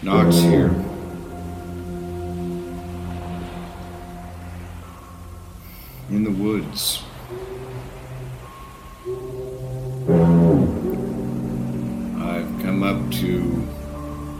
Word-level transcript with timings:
Knox 0.00 0.36
here. 0.36 0.68
In 6.08 6.22
the 6.22 6.30
woods. 6.30 7.02
I've 12.22 12.62
come 12.62 12.84
up 12.84 13.10
to 13.14 13.66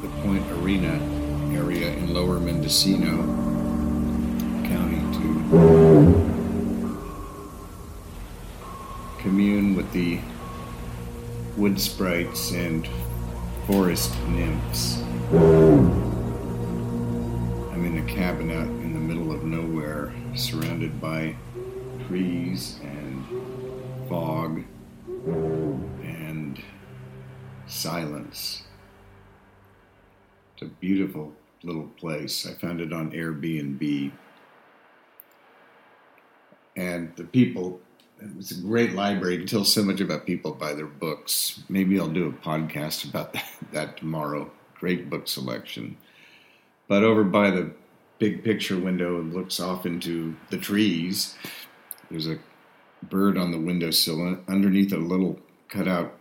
the 0.01 0.09
Point 0.23 0.49
Arena 0.53 0.95
area 1.53 1.89
in 1.89 2.15
lower 2.15 2.39
Mendocino 2.39 3.17
County 4.65 5.01
to 5.19 5.29
commune 9.19 9.75
with 9.75 9.93
the 9.93 10.21
wood 11.57 11.81
sprites 11.81 12.53
and 12.53 12.89
forest 13.69 14.17
nymphs. 14.29 15.03
I'm 15.31 15.85
in 17.85 17.99
a 17.99 18.03
cabin 18.11 18.51
out 18.51 18.67
in 18.67 18.95
the 18.95 18.99
middle 18.99 19.31
of 19.31 19.45
nowhere, 19.45 20.11
surrounded 20.35 20.99
by 21.03 21.37
trees 22.07 22.81
and 22.83 23.27
fog 24.09 24.65
and 26.03 26.63
silence. 27.67 28.63
It's 30.55 30.63
a 30.63 30.67
beautiful 30.81 31.35
little 31.63 31.89
place. 31.99 32.47
I 32.47 32.55
found 32.55 32.81
it 32.81 32.95
on 32.95 33.11
Airbnb. 33.11 34.13
And 36.75 37.15
the 37.17 37.25
people, 37.25 37.83
it's 38.21 38.51
a 38.51 38.61
great 38.61 38.93
library. 38.93 39.35
You 39.35 39.39
can 39.41 39.49
tell 39.49 39.65
so 39.65 39.83
much 39.83 40.01
about 40.01 40.27
people 40.27 40.53
by 40.53 40.73
their 40.73 40.87
books. 40.87 41.63
Maybe 41.69 41.99
I'll 41.99 42.09
do 42.09 42.29
a 42.29 42.33
podcast 42.33 43.09
about 43.09 43.37
that, 43.73 43.97
tomorrow. 43.97 44.51
Great 44.79 45.09
book 45.09 45.29
selection. 45.29 45.97
But 46.89 47.05
over 47.05 47.25
by 47.25 47.51
the 47.51 47.73
big 48.19 48.43
picture 48.43 48.79
window, 48.79 49.21
it 49.21 49.33
looks 49.33 49.61
off 49.61 49.87
into 49.87 50.37
the 50.51 50.59
trees. 50.59 51.37
There's 52.11 52.27
a 52.27 52.39
bird 53.03 53.37
on 53.37 53.53
the 53.53 53.61
windowsill 53.61 54.41
underneath 54.49 54.93
a 54.93 54.97
little 54.97 55.39
cutout 55.69 56.15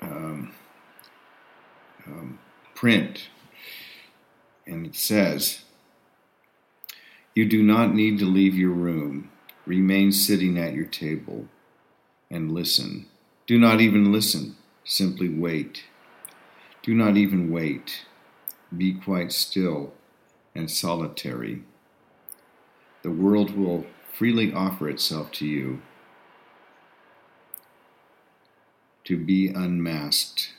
um, 0.00 0.52
um, 2.06 2.38
print. 2.74 3.28
And 4.66 4.86
it 4.86 4.94
says, 4.94 5.62
You 7.34 7.48
do 7.48 7.62
not 7.62 7.94
need 7.94 8.18
to 8.20 8.26
leave 8.26 8.54
your 8.54 8.70
room. 8.70 9.30
Remain 9.70 10.10
sitting 10.10 10.58
at 10.58 10.74
your 10.74 10.84
table 10.84 11.46
and 12.28 12.50
listen. 12.50 13.06
Do 13.46 13.56
not 13.56 13.80
even 13.80 14.10
listen. 14.10 14.56
Simply 14.82 15.28
wait. 15.28 15.84
Do 16.82 16.92
not 16.92 17.16
even 17.16 17.52
wait. 17.52 18.04
Be 18.76 18.94
quite 18.94 19.30
still 19.30 19.92
and 20.56 20.68
solitary. 20.68 21.62
The 23.02 23.12
world 23.12 23.56
will 23.56 23.86
freely 24.12 24.52
offer 24.52 24.88
itself 24.88 25.30
to 25.34 25.46
you 25.46 25.82
to 29.04 29.16
be 29.16 29.46
unmasked. 29.46 30.52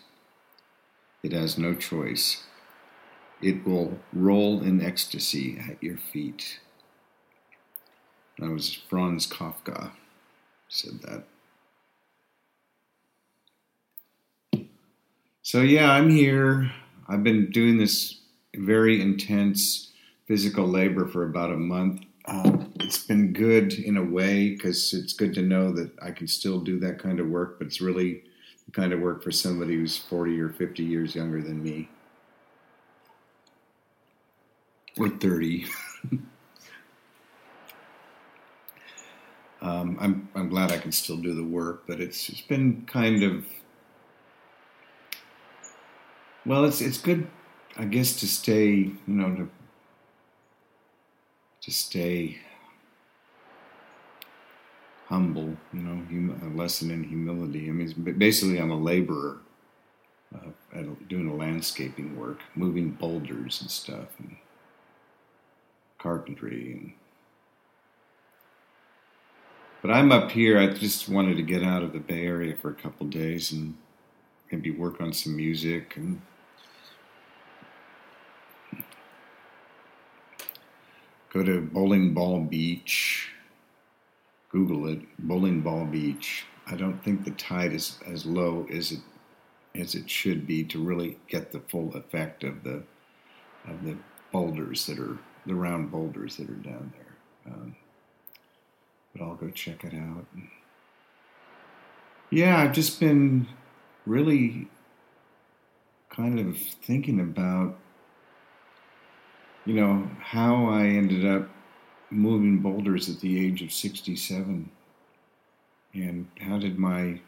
It 1.21 1.33
has 1.33 1.57
no 1.57 1.75
choice. 1.75 2.45
It 3.41 3.67
will 3.67 3.99
roll 4.13 4.63
in 4.63 4.81
ecstasy 4.81 5.59
at 5.69 5.83
your 5.83 5.97
feet. 5.97 6.61
That 8.42 8.50
was 8.50 8.73
Franz 8.73 9.28
Kafka 9.28 9.92
said 10.67 11.00
that. 11.03 11.23
So 15.44 15.61
yeah, 15.61 15.92
I'm 15.92 16.09
here. 16.09 16.72
I've 17.08 17.23
been 17.23 17.52
doing 17.52 17.78
this 17.78 18.22
very 18.56 19.00
intense 19.00 19.92
physical 20.28 20.67
labor 20.67 21.08
for 21.08 21.23
about 21.23 21.52
a 21.52 21.58
month. 21.58 22.02
Uh, 22.25 22.66
it's 22.80 23.06
been 23.06 23.31
good 23.31 23.74
in 23.74 23.97
a 23.97 24.03
way 24.03 24.50
because 24.50 24.91
it's 24.91 25.13
good 25.13 25.35
to 25.35 25.44
know 25.44 25.72
that 25.74 25.91
I 26.01 26.09
can 26.09 26.28
still 26.28 26.59
do 26.59 26.80
that 26.80 26.97
kind 26.97 27.19
of 27.19 27.28
work, 27.28 27.59
but 27.59 27.68
it's 27.68 27.80
really 27.80 28.24
the 28.66 28.72
kind 28.72 28.91
of 28.91 29.01
work 29.01 29.24
for 29.24 29.31
somebody 29.31 29.75
who's 29.75 30.00
40 30.00 30.41
or 30.41 30.50
50 30.50 30.84
years 30.84 31.13
younger 31.13 31.44
than 31.44 31.62
me. 31.62 31.90
Or 34.97 35.09
30. 35.09 35.66
um, 39.61 39.97
I'm, 39.99 40.29
I'm 40.35 40.49
glad 40.49 40.72
I 40.72 40.77
can 40.77 40.91
still 40.91 41.17
do 41.17 41.33
the 41.35 41.44
work, 41.44 41.83
but 41.88 41.99
it's, 41.99 42.29
it's 42.29 42.41
been 42.41 42.85
kind 42.88 43.23
of 43.23 43.45
well, 46.45 46.66
it's 46.66 46.81
it's 46.81 46.97
good, 46.97 47.27
I 47.77 47.85
guess, 47.85 48.19
to 48.19 48.27
stay, 48.27 48.67
you 48.67 48.95
know, 49.07 49.35
to 49.35 49.50
to 51.61 51.71
stay 51.71 52.39
humble, 55.07 55.55
you 55.73 55.81
know, 55.81 55.95
hum- 56.09 56.39
a 56.44 56.57
lesson 56.57 56.89
in 56.91 57.03
humility. 57.03 57.67
I 57.69 57.71
mean, 57.71 58.16
basically, 58.17 58.57
I'm 58.59 58.71
a 58.71 58.77
laborer, 58.77 59.39
uh, 60.33 60.50
at, 60.73 61.07
doing 61.07 61.29
a 61.29 61.35
landscaping 61.35 62.17
work, 62.17 62.39
moving 62.55 62.91
boulders 62.91 63.61
and 63.61 63.69
stuff, 63.69 64.07
and 64.19 64.38
carpentry. 66.00 66.73
And, 66.73 66.94
but 69.81 69.92
I'm 69.92 70.12
up 70.12 70.31
here. 70.31 70.59
I 70.59 70.68
just 70.68 71.09
wanted 71.09 71.38
to 71.38 71.44
get 71.44 71.64
out 71.64 71.84
of 71.84 71.94
the 71.94 72.00
Bay 72.00 72.25
Area 72.25 72.56
for 72.56 72.69
a 72.69 72.75
couple 72.75 73.08
days 73.08 73.52
and 73.52 73.75
maybe 74.52 74.72
work 74.72 75.02
on 75.02 75.14
some 75.14 75.36
music 75.36 75.96
and 75.96 76.22
Go 81.34 81.44
to 81.44 81.62
Bowling 81.62 82.14
Ball 82.14 82.42
Beach. 82.42 83.30
Google 84.50 84.88
it, 84.90 85.00
Bowling 85.18 85.62
Ball 85.62 85.86
Beach. 85.86 86.44
I 86.68 86.75
don't 86.75 87.02
think 87.06 87.24
the 87.24 87.31
tide 87.31 87.72
is 87.72 87.98
as 88.06 88.25
low 88.25 88.68
as 88.72 88.92
it 88.92 89.00
as 89.74 89.96
it 89.96 90.09
should 90.09 90.46
be 90.46 90.66
to 90.66 90.84
really 90.84 91.18
get 91.30 91.53
the 91.53 91.62
full 91.62 91.96
effect 91.96 92.44
of 92.44 92.63
the 92.63 92.84
of 93.66 93.86
the 93.86 93.96
boulders 94.34 94.86
that 94.88 95.00
are 95.00 95.18
the 95.46 95.56
round 95.56 95.90
boulders 95.90 96.36
that 96.36 96.50
are 96.50 96.53
down 96.53 96.92
there. 96.98 97.53
Um, 97.53 97.75
but 99.13 99.23
I'll 99.23 99.35
go 99.35 99.49
check 99.49 99.83
it 99.83 99.94
out. 99.94 100.25
Yeah, 102.29 102.57
I've 102.57 102.73
just 102.73 102.99
been 102.99 103.47
really 104.05 104.67
kind 106.09 106.39
of 106.39 106.57
thinking 106.57 107.19
about 107.19 107.77
you 109.66 109.75
know, 109.75 110.09
how 110.19 110.66
I 110.66 110.85
ended 110.85 111.25
up 111.25 111.50
moving 112.09 112.59
boulders 112.59 113.09
at 113.09 113.19
the 113.19 113.45
age 113.45 113.61
of 113.61 113.71
67 113.71 114.69
and 115.94 116.27
how 116.39 116.57
did 116.57 116.79
my, 116.79 117.03
you 117.03 117.21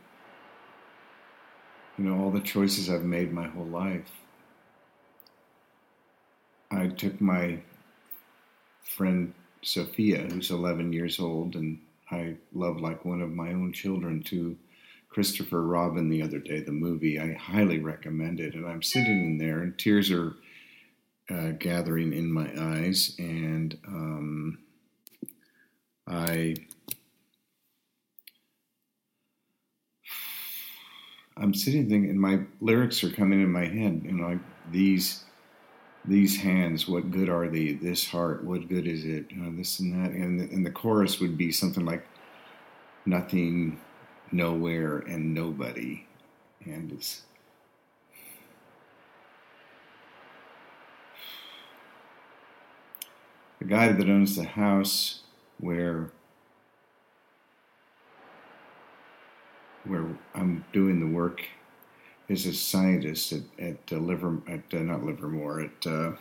know, 1.97 2.22
all 2.22 2.31
the 2.31 2.39
choices 2.39 2.89
I've 2.89 3.03
made 3.03 3.31
my 3.31 3.47
whole 3.47 3.66
life. 3.66 4.09
I 6.72 6.88
took 6.88 7.22
my 7.22 7.59
friend 8.81 9.33
Sophia, 9.63 10.19
who's 10.19 10.51
11 10.51 10.94
years 10.94 11.19
old, 11.19 11.56
and 11.56 11.79
I 12.12 12.35
love 12.53 12.79
like 12.79 13.06
one 13.06 13.22
of 13.22 13.31
my 13.31 13.50
own 13.50 13.74
children, 13.74 14.22
to 14.24 14.57
Christopher 15.09 15.62
Robin 15.62 16.09
the 16.09 16.22
other 16.22 16.40
day, 16.40 16.59
the 16.59 16.72
movie. 16.72 17.19
I 17.19 17.34
highly 17.34 17.79
recommend 17.79 18.40
it. 18.40 18.56
And 18.56 18.66
I'm 18.66 18.81
sitting 18.81 19.25
in 19.25 19.38
there, 19.38 19.59
and 19.59 19.78
tears 19.78 20.12
are 20.12 20.35
uh, 21.29 21.52
gathering 21.52 22.13
in 22.13 22.31
my 22.31 22.50
eyes, 22.57 23.16
and 23.18 23.78
um, 23.88 24.59
I 26.07 26.56
I'm 31.35 31.53
sitting 31.53 31.90
thinking, 31.90 32.09
and 32.09 32.19
my 32.19 32.41
lyrics 32.62 33.03
are 33.03 33.09
coming 33.09 33.41
in 33.41 33.52
my 33.52 33.66
head, 33.66 34.02
you 34.05 34.11
know, 34.11 34.28
like 34.28 34.40
these 34.72 35.23
these 36.05 36.38
hands, 36.41 36.88
what 36.88 37.11
good 37.11 37.29
are 37.29 37.47
they? 37.47 37.73
This 37.73 38.08
heart, 38.08 38.44
what 38.44 38.67
good 38.67 38.88
is 38.88 39.05
it? 39.05 39.35
Know, 39.35 39.55
this 39.55 39.79
and 39.79 39.94
that, 39.94 40.11
and 40.11 40.40
the, 40.40 40.44
and 40.53 40.66
the 40.66 40.72
chorus 40.72 41.20
would 41.20 41.38
be 41.38 41.52
something 41.52 41.85
like 41.85 42.05
nothing, 43.05 43.79
nowhere, 44.32 44.97
and 45.00 45.34
nobody, 45.34 46.05
and 46.66 46.91
it's 46.91 47.23
the 53.59 53.66
guy 53.66 53.91
that 53.91 54.09
owns 54.09 54.35
the 54.35 54.44
house 54.44 55.22
where 55.59 56.11
where 59.85 60.06
I'm 60.34 60.66
doing 60.73 60.99
the 60.99 61.14
work 61.14 61.46
is 62.29 62.46
a 62.46 62.53
scientist 62.53 63.34
at, 63.34 63.41
at 63.59 63.78
uh, 63.91 63.97
Liver 63.97 64.37
at 64.47 64.61
uh, 64.73 64.84
not 64.84 65.03
Livermore 65.03 65.61
at 65.61 65.87
uh, 65.87 66.11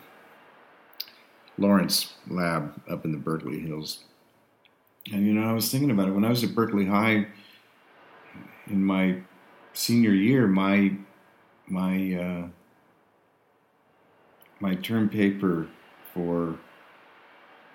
Lawrence 1.57 2.13
Lab 2.27 2.81
up 2.89 3.05
in 3.05 3.11
the 3.11 3.17
Berkeley 3.17 3.59
Hills. 3.59 4.03
And 5.11 5.25
you 5.25 5.33
know, 5.33 5.49
I 5.49 5.53
was 5.53 5.69
thinking 5.69 5.91
about 5.91 6.07
it 6.07 6.11
when 6.11 6.25
I 6.25 6.29
was 6.29 6.43
at 6.43 6.55
Berkeley 6.55 6.85
High 6.85 7.27
in 8.67 8.83
my 8.83 9.17
senior 9.73 10.13
year. 10.13 10.47
My 10.47 10.93
my 11.67 12.13
uh, 12.15 12.47
my 14.59 14.75
term 14.75 15.09
paper 15.09 15.67
for 16.13 16.57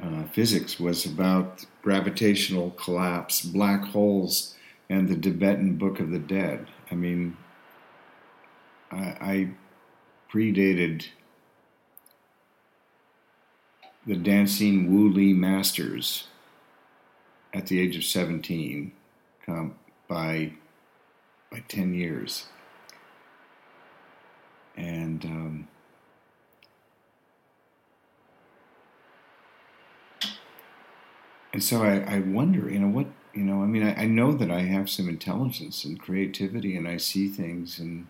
uh, 0.02 0.24
physics 0.32 0.78
was 0.78 1.04
about 1.04 1.64
gravitational 1.82 2.70
collapse, 2.72 3.42
black 3.42 3.84
holes, 3.84 4.54
and 4.88 5.08
the 5.08 5.16
Tibetan 5.16 5.76
Book 5.76 6.00
of 6.00 6.10
the 6.10 6.18
Dead. 6.18 6.66
I 6.90 6.94
mean, 6.94 7.36
I, 8.90 8.96
I 9.20 9.48
predated 10.32 11.06
the 14.06 14.16
dancing 14.16 14.92
Wu 14.92 15.10
Li 15.10 15.32
masters 15.32 16.28
at 17.52 17.66
the 17.66 17.80
age 17.80 17.96
of 17.96 18.04
17 18.04 18.92
um, 19.46 19.74
by 20.06 20.52
by 21.50 21.62
10 21.68 21.94
years. 21.94 22.46
And 24.76 25.24
um, 25.24 25.68
and 31.52 31.62
so 31.62 31.82
I, 31.82 32.16
I 32.16 32.20
wonder, 32.20 32.70
you 32.70 32.78
know, 32.78 32.88
what, 32.88 33.06
you 33.34 33.42
know, 33.42 33.62
I 33.62 33.66
mean, 33.66 33.82
I, 33.82 34.02
I 34.02 34.06
know 34.06 34.32
that 34.32 34.50
I 34.50 34.60
have 34.60 34.88
some 34.88 35.08
intelligence 35.08 35.84
and 35.84 35.98
creativity 35.98 36.76
and 36.76 36.86
I 36.86 36.98
see 36.98 37.28
things 37.28 37.78
and, 37.78 38.06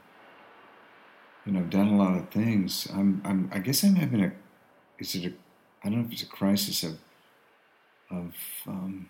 you 1.49 1.55
know, 1.55 1.61
I've 1.61 1.71
done 1.71 1.89
a 1.89 1.97
lot 1.97 2.15
of 2.15 2.29
things. 2.29 2.87
I'm, 2.93 3.23
I'm, 3.25 3.51
I 3.51 3.59
guess 3.59 3.83
I'm 3.83 3.95
having 3.95 4.23
a, 4.23 4.33
is 4.99 5.15
it 5.15 5.25
a, 5.25 5.33
I 5.83 5.89
don't 5.89 6.01
know 6.01 6.07
if 6.07 6.13
it's 6.13 6.23
a 6.23 6.27
crisis 6.27 6.83
of, 6.83 6.99
of 8.11 8.35
um, 8.67 9.09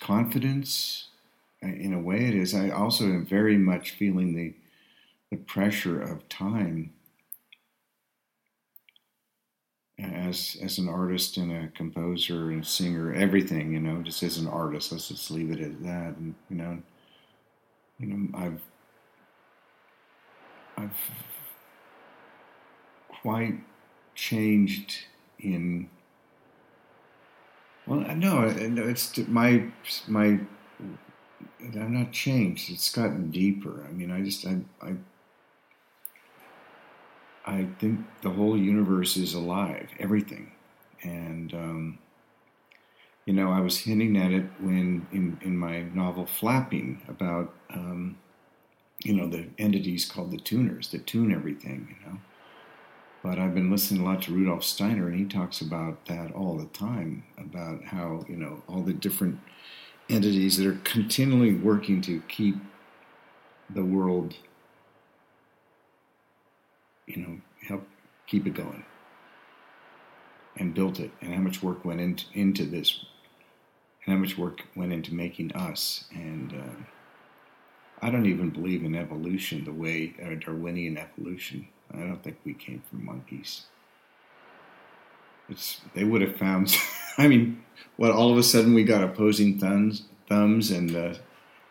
confidence. 0.00 1.08
In 1.60 1.92
a 1.92 2.00
way, 2.00 2.28
it 2.28 2.34
is. 2.34 2.54
I 2.54 2.70
also 2.70 3.04
am 3.04 3.26
very 3.26 3.58
much 3.58 3.90
feeling 3.90 4.34
the, 4.34 4.54
the 5.30 5.36
pressure 5.36 6.00
of 6.00 6.26
time 6.30 6.92
as 9.98 10.56
as 10.62 10.78
an 10.78 10.88
artist 10.88 11.36
and 11.36 11.50
a 11.52 11.68
composer 11.68 12.50
and 12.50 12.62
a 12.62 12.66
singer, 12.66 13.12
everything, 13.12 13.72
you 13.72 13.80
know, 13.80 14.02
just 14.02 14.22
as 14.22 14.38
an 14.38 14.46
artist, 14.46 14.92
let's 14.92 15.08
just 15.08 15.30
leave 15.30 15.50
it 15.50 15.60
at 15.60 15.82
that. 15.82 16.16
And 16.16 16.34
you 16.50 16.56
know, 16.56 16.78
you 17.98 18.06
know, 18.06 18.38
I've 18.38 18.60
I've 20.76 20.96
quite 23.22 23.54
changed 24.14 25.04
in. 25.38 25.88
Well, 27.86 28.00
no, 28.16 28.42
it's 28.42 29.16
my 29.28 29.66
my. 30.08 30.40
I'm 31.60 31.94
not 31.94 32.12
changed. 32.12 32.70
It's 32.70 32.92
gotten 32.92 33.30
deeper. 33.30 33.84
I 33.88 33.92
mean, 33.92 34.10
I 34.10 34.22
just 34.22 34.46
I 34.46 34.58
I 34.82 34.96
I 37.46 37.68
think 37.78 38.00
the 38.22 38.30
whole 38.30 38.58
universe 38.58 39.16
is 39.16 39.34
alive, 39.34 39.88
everything. 40.00 40.50
And, 41.02 41.54
um, 41.54 41.98
you 43.24 43.32
know, 43.32 43.52
I 43.52 43.60
was 43.60 43.78
hinting 43.78 44.16
at 44.16 44.32
it 44.32 44.44
when 44.60 45.06
in, 45.12 45.38
in 45.42 45.56
my 45.56 45.82
novel 45.82 46.26
Flapping 46.26 47.02
about, 47.08 47.54
um, 47.70 48.18
you 49.04 49.14
know, 49.14 49.28
the 49.28 49.46
entities 49.58 50.06
called 50.06 50.32
the 50.32 50.38
tuners 50.38 50.90
that 50.90 51.06
tune 51.06 51.32
everything, 51.32 51.96
you 52.00 52.10
know. 52.10 52.18
But 53.26 53.40
I've 53.40 53.54
been 53.54 53.72
listening 53.72 54.02
a 54.02 54.04
lot 54.04 54.22
to 54.22 54.32
Rudolf 54.32 54.62
Steiner, 54.62 55.08
and 55.08 55.18
he 55.18 55.24
talks 55.24 55.60
about 55.60 56.06
that 56.06 56.30
all 56.32 56.56
the 56.56 56.66
time 56.66 57.24
about 57.36 57.82
how, 57.82 58.24
you 58.28 58.36
know, 58.36 58.62
all 58.68 58.82
the 58.82 58.92
different 58.92 59.40
entities 60.08 60.58
that 60.58 60.66
are 60.68 60.78
continually 60.84 61.52
working 61.52 62.00
to 62.02 62.22
keep 62.28 62.54
the 63.68 63.84
world 63.84 64.36
you 67.08 67.16
know, 67.16 67.40
help 67.66 67.88
keep 68.28 68.46
it 68.46 68.54
going 68.54 68.84
and 70.56 70.72
built 70.72 71.00
it, 71.00 71.10
and 71.20 71.34
how 71.34 71.40
much 71.40 71.64
work 71.64 71.84
went 71.84 72.00
into, 72.00 72.26
into 72.32 72.64
this, 72.64 73.04
and 74.04 74.14
how 74.14 74.20
much 74.20 74.38
work 74.38 74.62
went 74.76 74.92
into 74.92 75.12
making 75.12 75.52
us. 75.52 76.04
And 76.14 76.52
uh, 76.52 76.82
I 78.00 78.10
don't 78.10 78.26
even 78.26 78.50
believe 78.50 78.84
in 78.84 78.94
evolution 78.94 79.64
the 79.64 79.72
way 79.72 80.14
Darwinian 80.44 80.96
evolution. 80.96 81.66
I 81.94 81.98
don't 81.98 82.22
think 82.22 82.38
we 82.44 82.54
came 82.54 82.82
from 82.88 83.04
monkeys. 83.04 83.66
It's 85.48 85.80
they 85.94 86.04
would 86.04 86.22
have 86.22 86.36
found. 86.36 86.76
I 87.18 87.28
mean, 87.28 87.62
what? 87.96 88.10
All 88.10 88.30
of 88.30 88.38
a 88.38 88.42
sudden, 88.42 88.74
we 88.74 88.84
got 88.84 89.04
opposing 89.04 89.58
thumbs, 89.58 90.02
thumbs, 90.28 90.70
and 90.70 90.94
uh, 90.94 91.14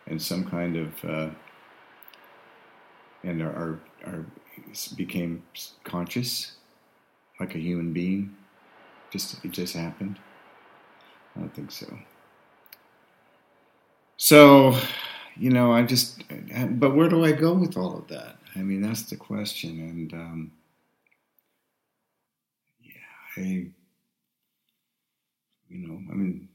and 0.07 0.21
some 0.21 0.45
kind 0.45 0.77
of 0.77 1.06
uh, 1.06 1.29
and 3.25 3.41
our, 3.41 3.51
our, 3.51 3.79
our 4.06 4.25
became 4.95 5.44
conscious, 5.83 6.53
like 7.39 7.56
a 7.56 7.59
human 7.59 7.91
being. 7.91 8.35
Just 9.12 9.44
it 9.44 9.51
just 9.51 9.75
happened. 9.75 10.19
I 11.35 11.39
don't 11.39 11.53
think 11.53 11.71
so. 11.71 11.88
So, 14.17 14.77
you 15.35 15.50
know, 15.50 15.71
I 15.71 15.83
just. 15.83 16.23
But 16.71 16.95
where 16.95 17.09
do 17.09 17.25
I 17.25 17.31
go 17.31 17.53
with 17.53 17.77
all 17.77 17.97
of 17.97 18.07
that? 18.07 18.38
I 18.56 18.60
mean, 18.60 18.81
that's 18.81 19.04
the 19.04 19.18
question, 19.18 19.80
and 19.80 20.13
um, 20.13 20.52
yeah, 22.81 22.92
I. 23.38 23.68
You 25.68 25.88
know, 25.88 26.00
I 26.12 26.16
mean, 26.16 26.48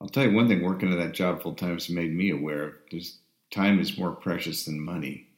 I'll 0.00 0.08
tell 0.08 0.24
you 0.24 0.32
one 0.32 0.48
thing: 0.48 0.62
working 0.62 0.92
at 0.92 0.98
that 0.98 1.12
job 1.12 1.42
full 1.42 1.54
time 1.54 1.74
has 1.74 1.88
made 1.88 2.12
me 2.12 2.30
aware. 2.30 2.78
There's 2.90 3.18
time 3.50 3.78
is 3.78 3.98
more 3.98 4.12
precious 4.12 4.64
than 4.64 4.80
money 4.80 5.28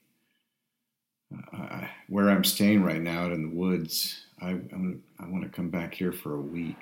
where 2.09 2.31
I'm 2.31 2.45
staying 2.45 2.83
right 2.83 3.01
now 3.01 3.27
out 3.27 3.33
in 3.33 3.43
the 3.43 3.57
woods, 3.57 4.25
I, 4.41 4.51
I 4.51 5.27
want 5.29 5.43
to 5.43 5.49
come 5.49 5.69
back 5.69 5.95
here 5.95 6.13
for 6.13 6.35
a 6.35 6.41
week, 6.41 6.79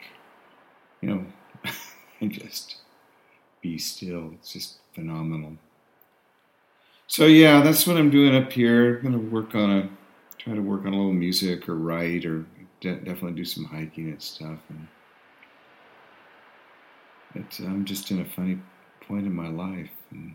you 1.01 1.09
know, 1.09 1.27
and 2.21 2.33
just 2.33 2.77
be 3.61 3.79
still. 3.79 4.33
It's 4.35 4.53
just 4.53 4.79
phenomenal. 4.95 5.57
So 7.08 7.26
yeah, 7.26 7.62
that's 7.62 7.87
what 7.87 7.97
I'm 7.97 8.11
doing 8.11 8.35
up 8.35 8.53
here. 8.53 8.99
I'm 8.99 9.03
gonna 9.05 9.19
work 9.19 9.55
on 9.55 9.70
a, 9.70 9.88
try 10.38 10.55
to 10.55 10.61
work 10.61 10.82
on 10.82 10.88
a 10.88 10.97
little 10.97 11.12
music 11.12 11.69
or 11.69 11.76
write 11.76 12.25
or 12.25 12.44
de- 12.81 12.97
definitely 12.97 13.32
do 13.32 13.44
some 13.44 13.64
hiking 13.64 14.08
and 14.11 14.23
stuff. 14.23 14.58
And 14.69 14.88
I'm 17.61 17.85
just 17.85 18.11
in 18.11 18.20
a 18.20 18.25
funny 18.25 18.58
point 19.03 19.26
in 19.26 19.35
my 19.35 19.49
life. 19.49 19.91
And, 20.11 20.35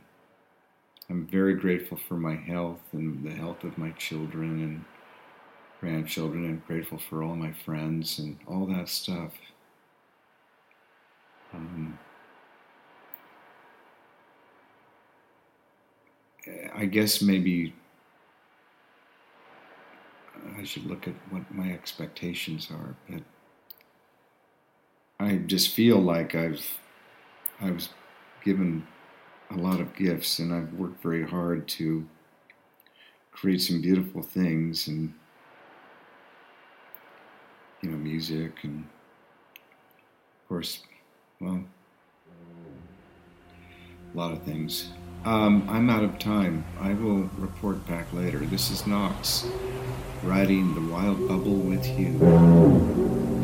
I'm 1.10 1.28
very 1.28 1.56
grateful 1.56 2.00
for 2.08 2.16
my 2.16 2.36
health 2.36 2.80
and 2.94 3.22
the 3.26 3.32
health 3.34 3.66
of 3.66 3.78
my 3.78 3.92
children 3.92 4.64
and 4.64 4.86
grandchildren, 5.82 6.46
and 6.46 6.66
grateful 6.68 7.00
for 7.10 7.22
all 7.22 7.36
my 7.36 7.52
friends 7.66 8.18
and 8.18 8.38
all 8.48 8.66
that 8.68 8.88
stuff. 8.88 9.34
Um, 11.54 12.00
I 16.74 16.86
guess 16.86 17.22
maybe 17.22 17.74
I 20.58 20.64
should 20.64 20.86
look 20.86 21.08
at 21.08 21.14
what 21.30 21.54
my 21.54 21.72
expectations 21.72 22.70
are, 22.72 22.96
but 23.10 23.22
I 25.20 25.36
just 25.36 25.70
feel 25.70 26.00
like 26.00 26.36
I've 26.36 26.80
I 27.60 27.72
was 27.72 27.90
given 28.44 28.88
a 29.52 29.56
lot 29.56 29.80
of 29.80 29.96
gifts, 29.96 30.40
and 30.40 30.54
I've 30.54 30.74
worked 30.74 31.04
very 31.04 31.28
hard 31.28 31.68
to 31.70 32.08
create 33.32 33.62
some 33.62 33.82
beautiful 33.82 34.22
things 34.22 34.88
and 34.88 35.14
you 37.82 37.90
know 37.90 37.98
music 37.98 38.64
and 38.64 38.88
of 40.44 40.48
course 40.48 40.84
well 41.40 41.64
a 44.14 44.18
lot 44.18 44.32
of 44.32 44.44
things 44.44 44.90
um, 45.26 45.68
i'm 45.70 45.90
out 45.90 46.04
of 46.04 46.18
time. 46.20 46.66
I 46.80 46.94
will 46.94 47.30
report 47.38 47.88
back 47.88 48.12
later. 48.14 48.40
This 48.40 48.72
is 48.72 48.88
knox 48.88 49.48
riding 50.24 50.76
the 50.76 50.94
wild 50.94 51.28
bubble 51.28 51.56
with 51.56 51.86
you 51.98 53.41